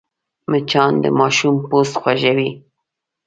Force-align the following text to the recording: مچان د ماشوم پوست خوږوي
مچان 0.51 0.93
د 1.03 1.05
ماشوم 1.19 1.55
پوست 1.69 1.93
خوږوي 2.01 2.49